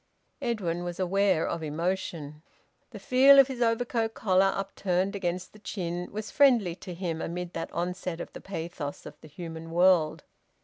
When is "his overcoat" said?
3.47-4.15